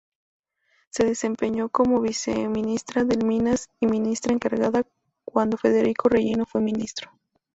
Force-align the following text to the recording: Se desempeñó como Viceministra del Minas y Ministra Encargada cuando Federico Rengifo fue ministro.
Se 0.89 1.05
desempeñó 1.05 1.69
como 1.69 2.01
Viceministra 2.01 3.03
del 3.03 3.23
Minas 3.23 3.69
y 3.79 3.85
Ministra 3.85 4.33
Encargada 4.33 4.81
cuando 5.25 5.57
Federico 5.57 6.09
Rengifo 6.09 6.45
fue 6.47 6.61
ministro. 6.61 7.11